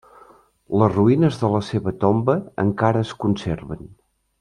[0.83, 3.89] Les ruïnes de la seva tomba encara es conserven.